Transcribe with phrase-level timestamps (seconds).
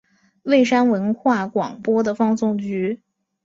[0.41, 2.99] 蔚山文化广播的放送局。